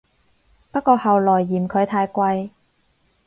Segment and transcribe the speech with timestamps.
[0.71, 2.49] 不過後來嫌佢太貴